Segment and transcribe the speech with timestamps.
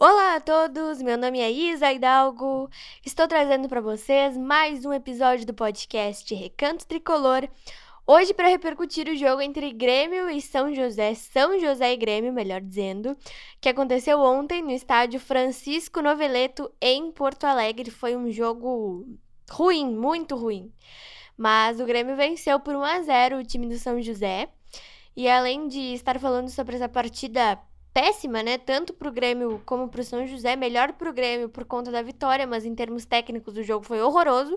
[0.00, 2.70] Olá a todos, meu nome é Isa Hidalgo.
[3.04, 7.48] Estou trazendo para vocês mais um episódio do podcast Recanto Tricolor.
[8.06, 12.60] Hoje para repercutir o jogo entre Grêmio e São José, São José e Grêmio, melhor
[12.60, 13.16] dizendo,
[13.60, 17.90] que aconteceu ontem no estádio Francisco Noveleto em Porto Alegre.
[17.90, 19.04] Foi um jogo
[19.50, 20.72] ruim, muito ruim.
[21.36, 24.48] Mas o Grêmio venceu por 1 a 0 o time do São José.
[25.16, 27.58] E além de estar falando sobre essa partida
[27.98, 28.56] péssima, né?
[28.58, 30.54] Tanto pro Grêmio como pro São José.
[30.54, 34.56] Melhor pro Grêmio por conta da vitória, mas em termos técnicos o jogo foi horroroso.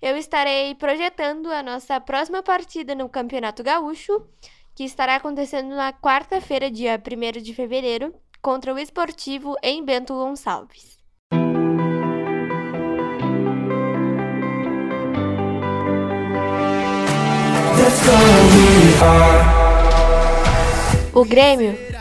[0.00, 4.24] Eu estarei projetando a nossa próxima partida no Campeonato Gaúcho,
[4.72, 11.00] que estará acontecendo na quarta-feira, dia 1 de fevereiro, contra o Esportivo em Bento Gonçalves.
[21.12, 21.89] O Grêmio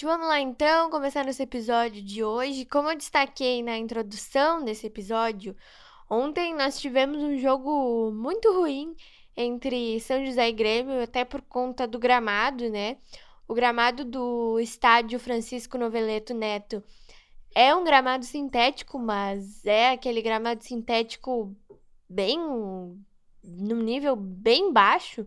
[0.00, 2.64] Gente, vamos lá então, começar nosso episódio de hoje.
[2.64, 5.54] Como eu destaquei na introdução desse episódio,
[6.08, 8.96] ontem nós tivemos um jogo muito ruim
[9.36, 12.96] entre São José e Grêmio, até por conta do gramado, né?
[13.46, 16.82] O gramado do estádio Francisco Noveleto Neto
[17.54, 21.54] é um gramado sintético, mas é aquele gramado sintético
[22.08, 25.26] bem num nível bem baixo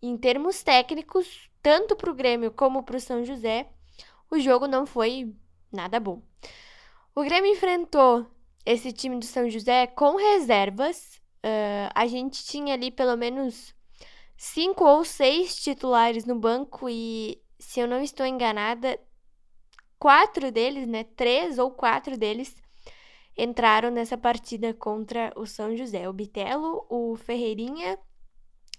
[0.00, 3.66] em termos técnicos tanto para o Grêmio como para o São José,
[4.30, 5.34] o jogo não foi
[5.72, 6.22] nada bom.
[7.14, 8.26] O Grêmio enfrentou
[8.64, 11.20] esse time do São José com reservas.
[11.44, 13.74] Uh, a gente tinha ali pelo menos
[14.36, 18.98] cinco ou seis titulares no banco e, se eu não estou enganada,
[19.98, 21.04] quatro deles, né?
[21.04, 22.54] Três ou quatro deles
[23.36, 26.08] entraram nessa partida contra o São José.
[26.08, 27.98] O Bitelo, o Ferreirinha,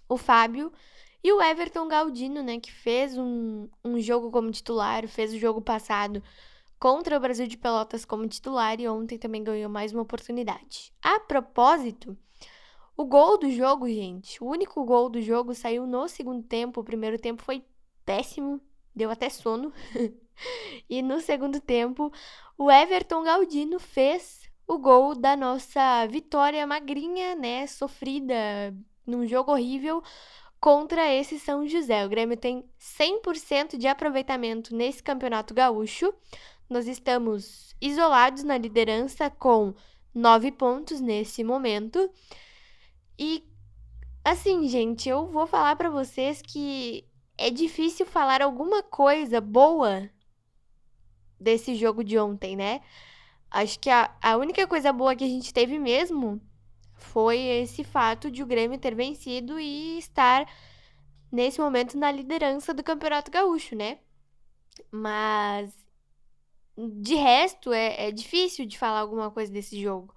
[0.09, 0.71] o Fábio
[1.27, 5.61] e o Everton Galdino, né, que fez um, um jogo como titular, fez o jogo
[5.61, 6.23] passado
[6.79, 10.93] contra o Brasil de Pelotas como titular e ontem também ganhou mais uma oportunidade.
[11.01, 12.17] A propósito,
[12.95, 16.79] o gol do jogo, gente, o único gol do jogo saiu no segundo tempo.
[16.79, 17.61] O primeiro tempo foi
[18.05, 18.61] péssimo,
[18.95, 19.73] deu até sono.
[20.89, 22.09] e no segundo tempo,
[22.57, 28.33] o Everton Galdino fez o gol da nossa vitória magrinha, né, sofrida
[29.05, 30.01] num jogo horrível
[30.59, 32.06] contra esse São José.
[32.06, 36.13] O Grêmio tem 100% de aproveitamento nesse campeonato gaúcho.
[36.69, 39.73] Nós estamos isolados na liderança com
[40.13, 42.09] nove pontos nesse momento.
[43.18, 43.44] E
[44.23, 47.06] assim, gente, eu vou falar para vocês que
[47.38, 50.09] é difícil falar alguma coisa boa
[51.39, 52.81] desse jogo de ontem, né?
[53.50, 56.41] Acho que a, a única coisa boa que a gente teve mesmo
[56.97, 60.45] foi esse fato de o Grêmio ter vencido e estar
[61.31, 63.99] nesse momento na liderança do Campeonato Gaúcho, né?
[64.91, 65.73] Mas
[66.77, 70.13] de resto é, é difícil de falar alguma coisa desse jogo.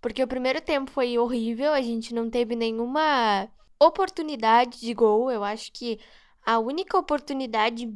[0.00, 3.48] Porque o primeiro tempo foi horrível, a gente não teve nenhuma
[3.78, 5.30] oportunidade de gol.
[5.30, 5.98] Eu acho que
[6.44, 7.92] a única oportunidade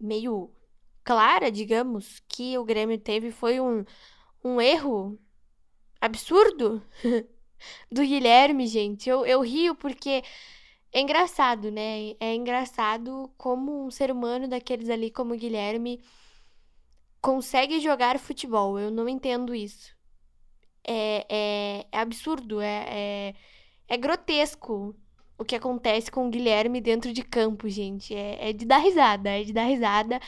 [0.00, 0.50] meio
[1.04, 3.84] clara, digamos, que o Grêmio teve foi um,
[4.42, 5.18] um erro
[6.00, 6.82] absurdo
[7.90, 9.08] do Guilherme, gente.
[9.08, 10.22] Eu, eu rio porque
[10.92, 12.14] é engraçado, né?
[12.20, 16.00] É engraçado como um ser humano daqueles ali, como o Guilherme,
[17.20, 18.78] consegue jogar futebol.
[18.78, 19.94] Eu não entendo isso.
[20.86, 23.34] É, é, é absurdo, é, é,
[23.88, 24.94] é, grotesco
[25.38, 28.14] o que acontece com o Guilherme dentro de campo, gente.
[28.14, 30.20] É, é de dar risada, é de dar risada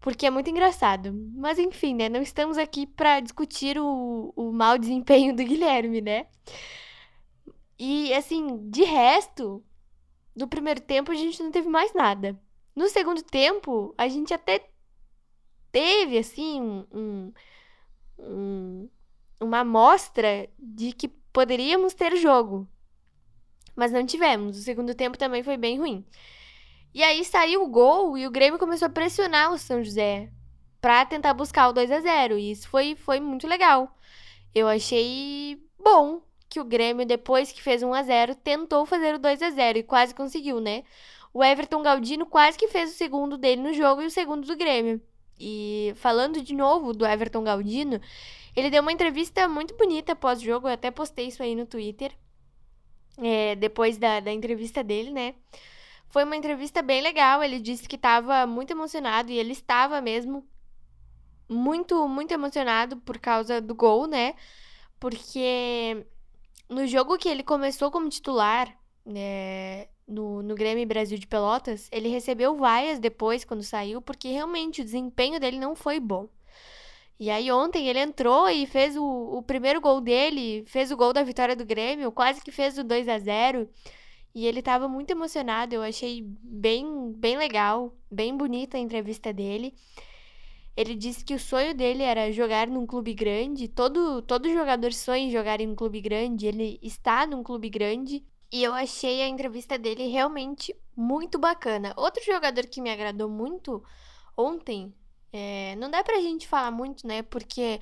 [0.00, 1.12] porque é muito engraçado.
[1.34, 2.08] Mas enfim, né?
[2.08, 6.26] Não estamos aqui para discutir o, o mau desempenho do Guilherme, né?
[7.78, 9.64] E assim, de resto,
[10.34, 12.38] do primeiro tempo a gente não teve mais nada.
[12.74, 14.68] No segundo tempo, a gente até
[15.72, 16.60] teve assim
[16.92, 17.32] um,
[18.18, 18.88] um
[19.40, 22.68] uma amostra de que poderíamos ter jogo.
[23.74, 24.58] Mas não tivemos.
[24.58, 26.04] O segundo tempo também foi bem ruim.
[26.92, 30.28] E aí saiu o gol e o Grêmio começou a pressionar o São José
[30.80, 33.96] para tentar buscar o 2 a 0 E isso foi, foi muito legal.
[34.54, 39.18] Eu achei bom que o Grêmio, depois que fez 1 a 0 tentou fazer o
[39.18, 40.82] 2 a 0 e quase conseguiu, né?
[41.32, 44.56] O Everton Galdino quase que fez o segundo dele no jogo e o segundo do
[44.56, 45.00] Grêmio.
[45.38, 48.00] E falando de novo do Everton Galdino,
[48.54, 52.12] ele deu uma entrevista muito bonita pós-jogo, eu até postei isso aí no Twitter,
[53.16, 55.34] é, depois da, da entrevista dele, né?
[56.10, 60.46] Foi uma entrevista bem legal, ele disse que estava muito emocionado, e ele estava mesmo
[61.48, 64.34] muito, muito emocionado por causa do gol, né?
[64.98, 66.04] Porque
[66.68, 72.08] no jogo que ele começou como titular, né, no, no Grêmio Brasil de Pelotas, ele
[72.08, 76.28] recebeu vaias depois, quando saiu, porque realmente o desempenho dele não foi bom.
[77.20, 81.12] E aí ontem ele entrou e fez o, o primeiro gol dele, fez o gol
[81.12, 83.68] da vitória do Grêmio, quase que fez o 2 a 0
[84.34, 89.74] E ele estava muito emocionado, eu achei bem, bem legal, bem bonita a entrevista dele.
[90.76, 93.68] Ele disse que o sonho dele era jogar num clube grande.
[93.68, 96.46] Todo, todo jogador sonha em jogar em um clube grande.
[96.46, 98.24] Ele está num clube grande.
[98.52, 101.92] E eu achei a entrevista dele realmente muito bacana.
[101.96, 103.82] Outro jogador que me agradou muito
[104.36, 104.94] ontem,
[105.32, 107.22] é, não dá pra gente falar muito, né?
[107.22, 107.80] Porque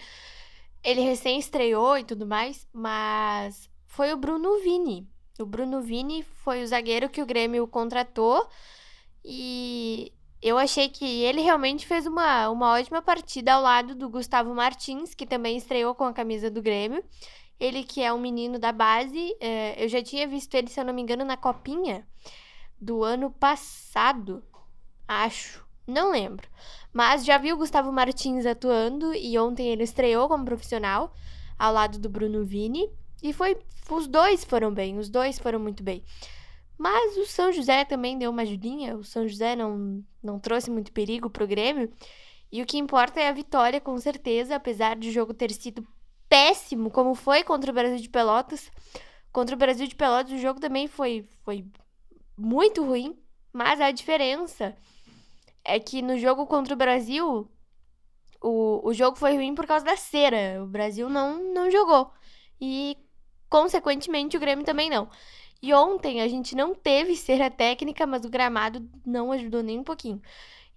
[0.82, 5.08] ele recém estreou e tudo mais, mas foi o Bruno Vini.
[5.40, 8.48] O Bruno Vini foi o zagueiro que o Grêmio contratou
[9.24, 10.12] e
[10.42, 15.14] eu achei que ele realmente fez uma, uma ótima partida ao lado do Gustavo Martins,
[15.14, 17.04] que também estreou com a camisa do Grêmio.
[17.60, 20.84] Ele que é um menino da base, é, eu já tinha visto ele, se eu
[20.84, 22.04] não me engano, na copinha
[22.80, 24.42] do ano passado,
[25.06, 26.48] acho, não lembro.
[26.92, 31.14] Mas já vi o Gustavo Martins atuando e ontem ele estreou como profissional
[31.56, 32.90] ao lado do Bruno Vini.
[33.22, 33.56] E foi.
[33.90, 36.04] Os dois foram bem, os dois foram muito bem.
[36.76, 38.96] Mas o São José também deu uma ajudinha.
[38.96, 41.92] O São José não, não trouxe muito perigo pro Grêmio.
[42.52, 45.86] E o que importa é a vitória, com certeza, apesar de o jogo ter sido
[46.28, 48.70] péssimo, como foi contra o Brasil de Pelotas.
[49.32, 51.66] Contra o Brasil de Pelotas, o jogo também foi, foi
[52.36, 53.18] muito ruim.
[53.52, 54.76] Mas a diferença
[55.64, 57.50] é que no jogo contra o Brasil,
[58.40, 60.62] o, o jogo foi ruim por causa da cera.
[60.62, 62.12] O Brasil não, não jogou.
[62.60, 62.96] E,
[63.48, 65.08] consequentemente, o Grêmio também não.
[65.60, 69.84] E ontem a gente não teve cera técnica, mas o gramado não ajudou nem um
[69.84, 70.22] pouquinho.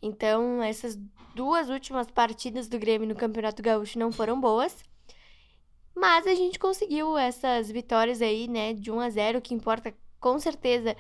[0.02, 0.98] Então, essas
[1.36, 4.84] duas últimas partidas do Grêmio no Campeonato Gaúcho não foram boas.
[5.96, 9.94] Mas a gente conseguiu essas vitórias aí, né, de 1 a 0, o que importa
[10.20, 10.96] com certeza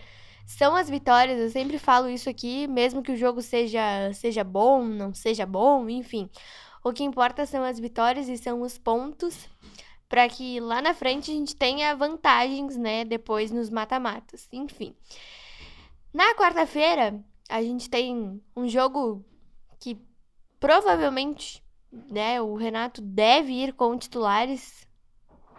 [0.45, 1.39] são as vitórias.
[1.39, 5.89] Eu sempre falo isso aqui, mesmo que o jogo seja seja bom, não seja bom,
[5.89, 6.29] enfim.
[6.83, 9.47] O que importa são as vitórias e são os pontos
[10.12, 14.46] para que lá na frente a gente tenha vantagens, né, depois nos mata-matas.
[14.52, 14.94] Enfim.
[16.13, 17.18] Na quarta-feira,
[17.48, 19.24] a gente tem um jogo
[19.80, 19.98] que
[20.60, 21.63] provavelmente,
[22.10, 24.86] né, o Renato deve ir com titulares.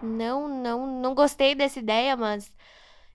[0.03, 2.53] Não, não, não gostei dessa ideia, mas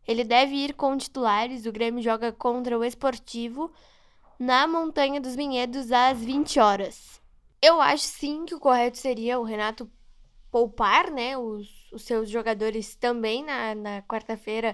[0.07, 1.67] ele deve ir com titulares.
[1.67, 3.71] O Grêmio joga contra o Esportivo
[4.39, 7.21] na Montanha dos Vinhedos às 20 horas.
[7.61, 9.87] Eu acho sim que o correto seria o Renato
[10.57, 14.73] poupar, né, os, os seus jogadores também na, na quarta-feira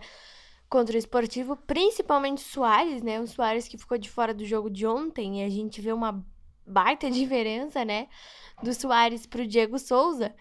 [0.69, 4.69] contra o Esportivo, principalmente o Soares, né, o Soares que ficou de fora do jogo
[4.69, 6.25] de ontem, e a gente vê uma
[6.65, 8.07] baita diferença, né,
[8.63, 10.33] do Soares pro Diego Souza,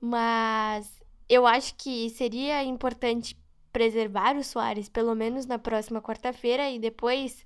[0.00, 3.38] mas eu acho que seria importante
[3.70, 7.44] preservar o Soares pelo menos na próxima quarta-feira e depois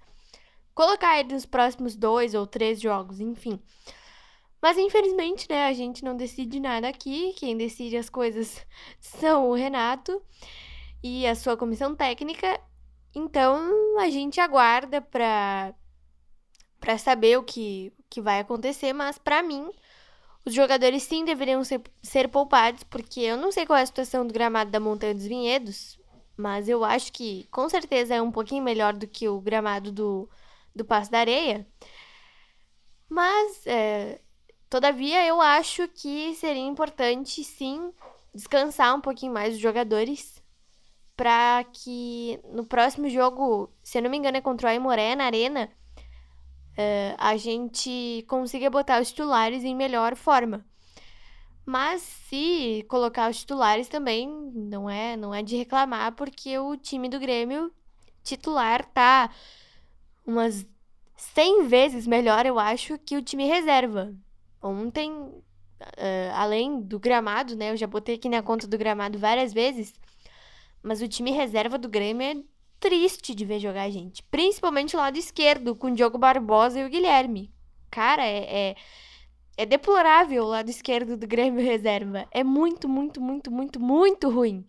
[0.73, 3.61] colocar ele nos próximos dois ou três jogos, enfim.
[4.64, 7.35] Mas infelizmente, né, a gente não decide nada aqui.
[7.35, 8.66] Quem decide as coisas
[8.99, 10.23] são o Renato
[11.02, 12.59] e a sua comissão técnica.
[13.14, 15.75] Então a gente aguarda para
[16.80, 19.71] para saber o que, que vai acontecer, mas para mim
[20.47, 24.26] os jogadores sim deveriam ser, ser poupados, porque eu não sei qual é a situação
[24.26, 26.00] do gramado da Montanha dos Vinhedos,
[26.38, 30.28] mas eu acho que com certeza é um pouquinho melhor do que o gramado do,
[30.75, 31.66] do Passo da Areia.
[33.09, 34.21] Mas é,
[34.75, 37.93] Todavia, eu acho que seria importante, sim,
[38.35, 40.43] descansar um pouquinho mais os jogadores
[41.16, 45.26] para que no próximo jogo, se eu não me engano, é contra o Aimoré na
[45.26, 45.71] Arena,
[46.73, 50.66] uh, a gente consiga botar os titulares em melhor forma.
[51.64, 57.09] Mas se colocar os titulares também não é, não é de reclamar, porque o time
[57.09, 57.73] do Grêmio
[58.25, 59.31] titular tá
[60.26, 60.66] umas
[61.16, 64.12] 100 vezes melhor, eu acho, que o time reserva.
[64.66, 67.71] Ontem uh, além do gramado, né?
[67.71, 69.94] Eu já botei aqui na conta do gramado várias vezes.
[70.83, 72.42] Mas o time reserva do Grêmio é
[72.80, 74.23] triste de ver jogar, gente.
[74.25, 77.50] Principalmente o lado esquerdo, com o Diogo Barbosa e o Guilherme.
[77.90, 78.76] Cara, é, é,
[79.56, 82.26] é deplorável o lado esquerdo do Grêmio reserva.
[82.30, 84.66] É muito, muito, muito, muito, muito ruim.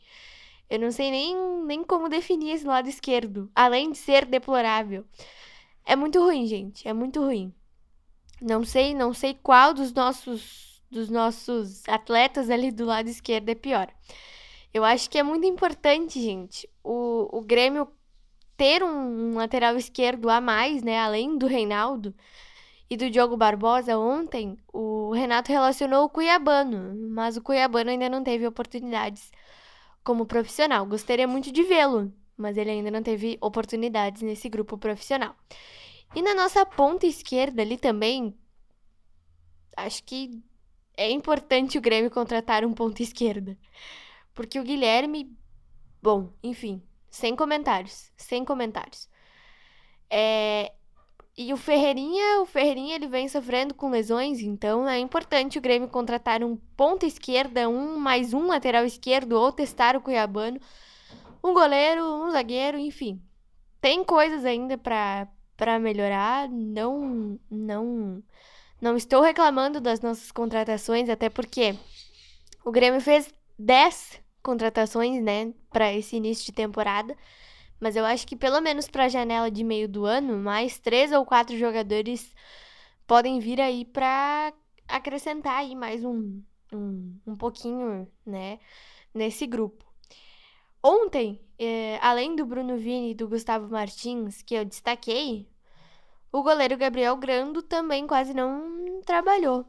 [0.69, 1.35] Eu não sei nem,
[1.65, 5.05] nem como definir esse lado esquerdo, além de ser deplorável.
[5.85, 6.87] É muito ruim, gente.
[6.87, 7.53] É muito ruim.
[8.41, 13.55] Não sei, não sei qual dos nossos dos nossos atletas ali do lado esquerdo é
[13.55, 13.87] pior.
[14.73, 17.87] Eu acho que é muito importante, gente, o, o Grêmio
[18.57, 22.13] ter um, um lateral esquerdo a mais, né, além do Reinaldo
[22.89, 28.23] e do Diogo Barbosa ontem, o Renato relacionou o Cuiabano, mas o Cuiabano ainda não
[28.23, 29.31] teve oportunidades
[30.03, 30.85] como profissional.
[30.85, 35.35] Gostaria muito de vê-lo, mas ele ainda não teve oportunidades nesse grupo profissional.
[36.13, 38.37] E na nossa ponta esquerda ali também,
[39.75, 40.41] acho que
[40.97, 43.57] é importante o Grêmio contratar um ponta esquerda.
[44.33, 45.35] Porque o Guilherme,
[46.01, 49.09] bom, enfim, sem comentários, sem comentários.
[50.09, 50.71] É,
[51.37, 55.89] e o Ferreirinha, o Ferreirinha ele vem sofrendo com lesões, então é importante o Grêmio
[55.89, 60.59] contratar um ponta esquerda, um mais um lateral esquerdo ou testar o Cuiabano,
[61.43, 63.21] um goleiro, um zagueiro, enfim.
[63.81, 68.23] Tem coisas ainda para para melhorar, não não
[68.81, 71.75] não estou reclamando das nossas contratações, até porque
[72.63, 77.15] o Grêmio fez 10 contratações, né, para esse início de temporada.
[77.79, 81.11] Mas eu acho que pelo menos para a janela de meio do ano, mais três
[81.11, 82.33] ou quatro jogadores
[83.07, 84.53] podem vir aí para
[84.87, 86.41] acrescentar aí mais um,
[86.73, 88.59] um, um pouquinho, né,
[89.13, 89.85] nesse grupo.
[90.83, 95.47] Ontem, eh, além do Bruno Vini e do Gustavo Martins, que eu destaquei,
[96.31, 99.65] o goleiro Gabriel Grando também quase não trabalhou.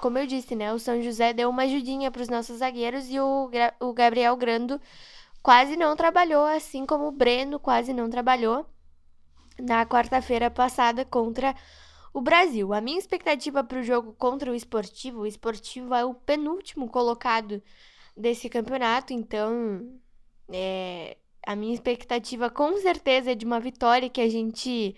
[0.00, 3.18] Como eu disse, né, o São José deu uma ajudinha para os nossos zagueiros e
[3.20, 4.80] o, o Gabriel Grando
[5.42, 8.66] quase não trabalhou, assim como o Breno quase não trabalhou
[9.58, 11.54] na quarta-feira passada contra
[12.12, 12.72] o Brasil.
[12.72, 17.62] A minha expectativa para o jogo contra o Esportivo, o Esportivo é o penúltimo colocado
[18.16, 20.00] desse campeonato, então
[20.52, 21.16] é,
[21.46, 24.94] a minha expectativa com certeza é de uma vitória que a gente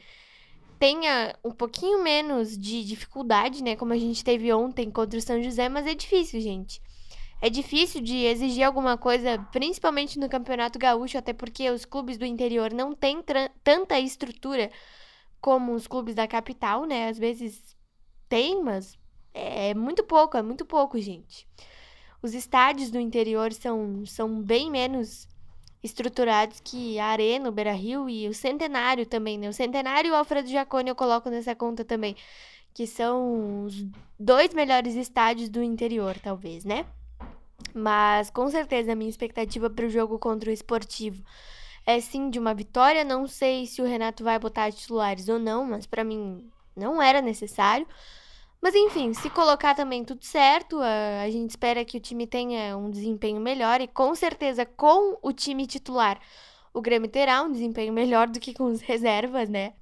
[0.78, 5.42] tenha um pouquinho menos de dificuldade, né, como a gente teve ontem contra o São
[5.42, 6.80] José, mas é difícil, gente
[7.40, 12.26] é difícil de exigir alguma coisa, principalmente no Campeonato Gaúcho, até porque os clubes do
[12.26, 13.24] interior não têm
[13.64, 14.70] tanta estrutura
[15.40, 17.08] como os clubes da capital, né?
[17.08, 17.74] Às vezes
[18.28, 18.98] tem, mas
[19.32, 21.48] é muito pouco, é muito pouco, gente.
[22.22, 25.26] Os estádios do interior são, são bem menos
[25.82, 29.48] estruturados que a Arena, o Beira-Rio e o Centenário também, né?
[29.48, 32.16] O Centenário e o Alfredo Jaconi eu coloco nessa conta também,
[32.74, 33.86] que são os
[34.18, 36.86] dois melhores estádios do interior, talvez, né?
[37.74, 41.22] Mas com certeza a minha expectativa para o jogo contra o Esportivo
[41.86, 43.04] é sim de uma vitória.
[43.04, 47.20] Não sei se o Renato vai botar titulares ou não, mas para mim não era
[47.20, 47.86] necessário.
[48.60, 52.90] Mas enfim, se colocar também tudo certo, a, gente espera que o time tenha um
[52.90, 56.20] desempenho melhor e com certeza com o time titular
[56.72, 59.74] o Grêmio terá um desempenho melhor do que com os reservas, né?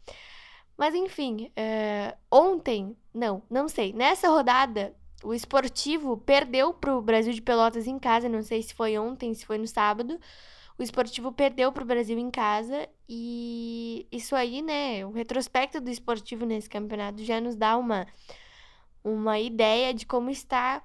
[0.76, 4.94] Mas enfim, uh, ontem, não, não sei, nessa rodada
[5.24, 9.34] o esportivo perdeu para o Brasil de Pelotas em casa, não sei se foi ontem,
[9.34, 10.18] se foi no sábado.
[10.78, 15.90] O esportivo perdeu para o Brasil em casa e isso aí, né, o retrospecto do
[15.90, 18.06] esportivo nesse campeonato já nos dá uma,
[19.02, 20.82] uma ideia de como está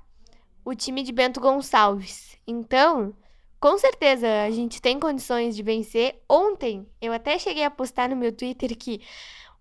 [0.65, 2.37] o time de Bento Gonçalves.
[2.47, 3.13] Então,
[3.59, 6.21] com certeza a gente tem condições de vencer.
[6.29, 9.01] Ontem eu até cheguei a postar no meu Twitter que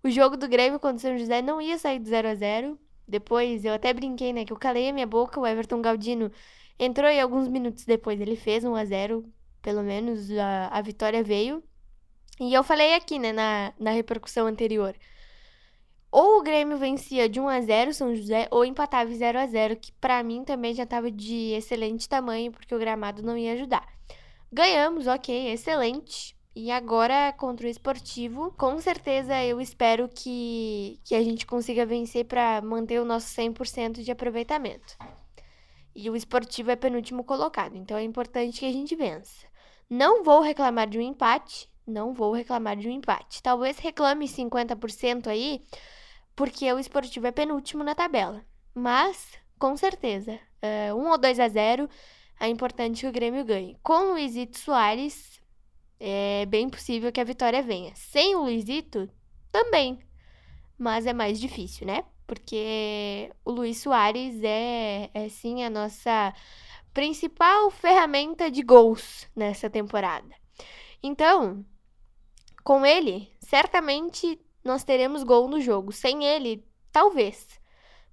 [0.03, 2.79] o jogo do Grêmio contra o São José não ia sair do 0 a 0
[3.07, 6.31] depois eu até brinquei, né, que eu calei a minha boca, o Everton Galdino
[6.79, 9.25] entrou e alguns minutos depois ele fez 1 a 0
[9.61, 11.63] pelo menos a, a vitória veio.
[12.39, 14.95] E eu falei aqui, né, na, na repercussão anterior.
[16.13, 19.47] Ou o Grêmio vencia de 1 a 0 São José, ou empatava em 0 a
[19.47, 23.53] 0 que para mim também já estava de excelente tamanho, porque o gramado não ia
[23.53, 23.83] ajudar.
[24.51, 26.37] Ganhamos, ok, excelente.
[26.55, 32.25] E agora contra o esportivo, com certeza eu espero que, que a gente consiga vencer
[32.25, 34.95] para manter o nosso 100% de aproveitamento.
[35.95, 39.47] E o esportivo é penúltimo colocado, então é importante que a gente vença.
[39.89, 43.41] Não vou reclamar de um empate, não vou reclamar de um empate.
[43.41, 45.59] Talvez reclame 50% aí,
[46.35, 48.43] porque o esportivo é penúltimo na tabela.
[48.73, 50.39] Mas, com certeza,
[50.91, 51.89] uh, 1 ou 2 a 0
[52.39, 53.77] é importante que o Grêmio ganhe.
[53.83, 55.41] Com Luizito Soares,
[55.99, 57.93] é bem possível que a vitória venha.
[57.95, 59.09] Sem o Luizito,
[59.51, 59.99] também.
[60.77, 62.03] Mas é mais difícil, né?
[62.25, 66.33] porque o Luiz Soares é, é sim a nossa
[66.93, 70.33] principal ferramenta de gols nessa temporada.
[71.01, 71.65] Então,
[72.63, 75.91] com ele, certamente nós teremos gol no jogo.
[75.91, 77.47] Sem ele, talvez.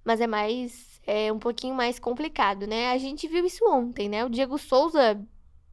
[0.03, 2.91] Mas é mais é um pouquinho mais complicado, né?
[2.91, 4.23] A gente viu isso ontem, né?
[4.23, 5.19] O Diego Souza,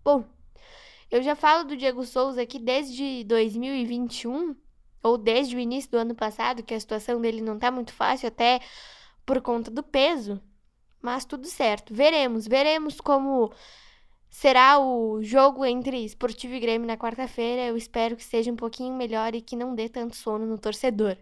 [0.03, 0.25] bom,
[1.11, 4.57] eu já falo do Diego Souza aqui desde 2021
[5.03, 8.29] ou desde o início do ano passado, que a situação dele não tá muito fácil
[8.29, 8.61] até
[9.25, 10.41] por conta do peso.
[11.01, 11.95] Mas tudo certo.
[11.95, 13.53] Veremos, veremos como
[14.31, 17.63] será o jogo entre Esportivo e Grêmio na quarta-feira.
[17.63, 21.17] Eu espero que seja um pouquinho melhor e que não dê tanto sono no torcedor.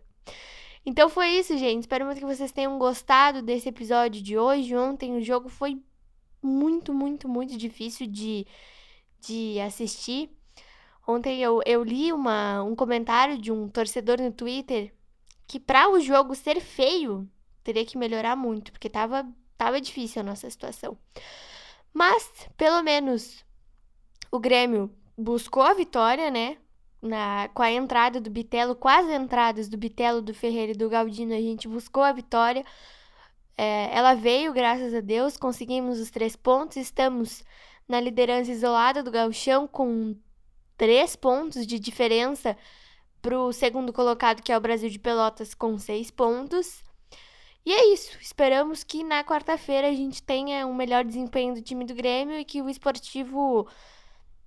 [0.85, 1.83] Então foi isso, gente.
[1.83, 4.77] Espero muito que vocês tenham gostado desse episódio de hoje.
[4.77, 5.83] Ontem o jogo foi
[6.43, 8.47] muito, muito, muito difícil de,
[9.21, 10.31] de assistir.
[11.07, 14.93] Ontem eu, eu li uma, um comentário de um torcedor no Twitter
[15.47, 17.29] que para o jogo ser feio
[17.63, 20.97] teria que melhorar muito, porque tava Tava difícil a nossa situação.
[21.97, 23.43] Mas, pelo menos,
[24.31, 26.59] o Grêmio buscou a vitória, né?
[27.01, 31.33] Na, com a entrada do Bitelo, as entradas do Bitelo, do Ferreira e do Galdino,
[31.33, 32.63] a gente buscou a vitória.
[33.57, 36.77] É, ela veio, graças a Deus, conseguimos os três pontos.
[36.77, 37.43] Estamos
[37.89, 40.15] na liderança isolada do Gauchão com
[40.77, 42.59] três pontos de diferença
[43.23, 46.85] para o segundo colocado, que é o Brasil de Pelotas, com seis pontos.
[47.67, 48.17] E é isso.
[48.21, 52.45] Esperamos que na quarta-feira a gente tenha um melhor desempenho do time do Grêmio e
[52.45, 53.67] que o esportivo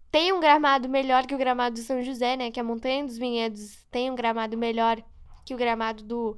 [0.10, 2.50] tenha um gramado melhor que o gramado do São José, né?
[2.50, 5.04] Que a Montanha dos Vinhedos tenha um gramado melhor
[5.44, 6.38] que o gramado do,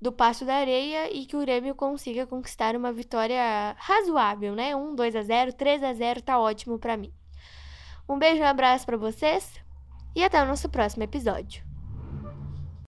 [0.00, 4.76] do Passo da Areia e que o Grêmio consiga conquistar uma vitória razoável, né?
[4.76, 7.12] 1, 2 a 0, 3 a 0 tá ótimo para mim.
[8.08, 9.52] Um beijo e um abraço para vocês
[10.14, 11.73] e até o nosso próximo episódio.